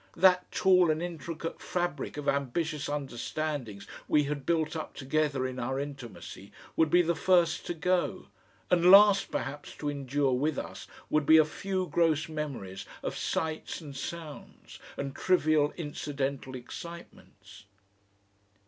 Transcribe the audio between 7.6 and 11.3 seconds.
to go; and last perhaps to endure with us would